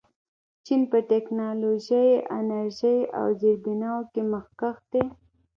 چین 0.65 0.81
په 0.91 0.97
ټیکنالوژۍ، 1.09 2.09
انرژۍ 2.37 2.99
او 3.19 3.27
زیربناوو 3.41 4.09
کې 4.13 4.21
مخکښ 4.33 4.77
دی. 4.91 5.03